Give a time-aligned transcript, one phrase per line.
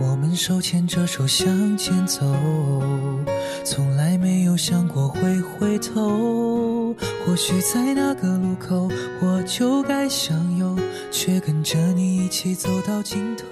[0.00, 2.24] 我们手牵着手向前走，
[3.64, 6.96] 从来没有想过会回头。
[7.26, 8.90] 或许在那个路口，
[9.20, 10.74] 我就该向右，
[11.10, 13.44] 却跟着你一起走到尽头。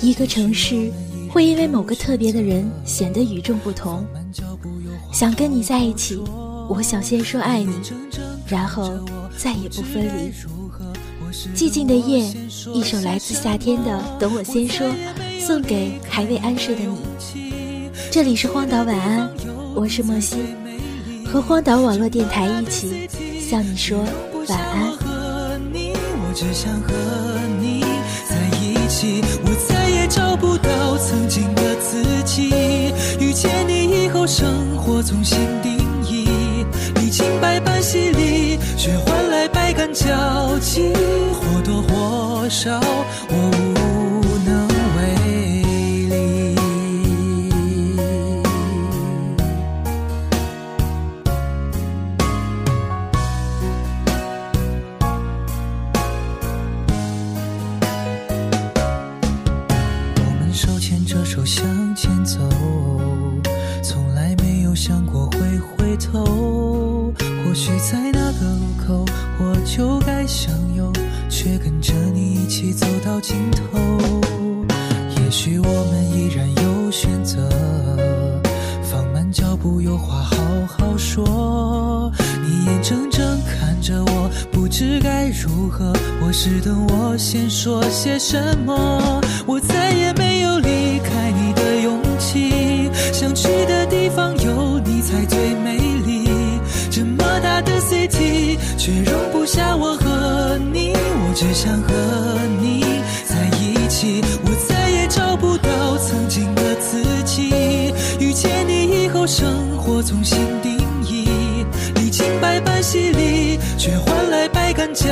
[0.00, 0.92] 一个城市
[1.28, 4.06] 会因为某个特别的人显得与众不同。
[5.12, 6.16] 想跟你在一起，
[6.68, 7.74] 我想先说爱你，
[8.46, 8.92] 然后
[9.36, 10.32] 再也不分离。
[11.54, 12.24] 寂静的夜，
[12.72, 14.86] 一首来自夏天的《等我先说》，
[15.40, 16.98] 送给还未安睡的你。
[18.10, 19.30] 这里是荒岛晚安，
[19.74, 20.36] 我是莫西，
[21.26, 23.08] 和荒岛网络电台一起
[23.48, 23.98] 向你说
[24.48, 24.92] 晚安。
[25.74, 26.92] 我只想和
[27.60, 27.82] 你
[28.28, 32.50] 在一起，我再也找不到曾经的自己。
[33.20, 35.76] 遇见你以后，生活重新定
[36.08, 36.28] 义，
[36.94, 40.92] 历经百般洗礼，却换来百感交集。
[42.48, 42.80] 少，
[43.28, 45.14] 我无能为
[46.08, 46.56] 力。
[60.16, 62.38] 我们手牵着手向前走，
[63.82, 67.12] 从来没有想过会回头。
[67.44, 69.04] 或许在那个路口，
[69.38, 70.90] 我就该向右，
[71.28, 73.78] 却跟着你一起走到尽头。
[75.16, 77.48] 也许我们依然有选择，
[78.82, 82.10] 放慢脚步，有话好好说。
[82.42, 85.92] 你眼睁睁看着我，不知该如何。
[86.22, 92.90] 我是等我先说些什么，我再也没有离开你的勇气。
[93.12, 96.28] 想去的地方有你才最美丽。
[96.90, 99.14] 这么大的 city，却容
[109.28, 111.28] 生活重新定义，
[111.96, 115.04] 历经百般洗礼，却换来百感交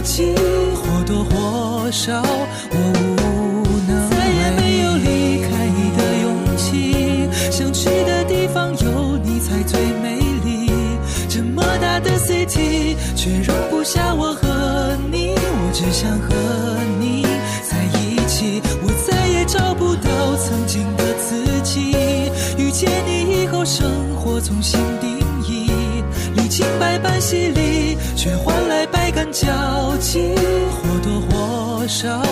[0.00, 0.34] 集。
[0.74, 7.28] 或多或少，我无能再也没有离开你的勇气。
[7.52, 10.72] 想去的地方有你才最美丽。
[11.28, 13.39] 这么大的 city，却
[23.64, 25.70] 生活重新定义，
[26.34, 30.34] 历经百般洗礼，却换来百感交集。
[30.70, 32.22] 或多或少，